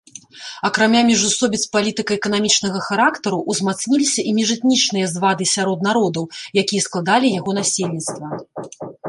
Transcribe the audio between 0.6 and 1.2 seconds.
Акрамя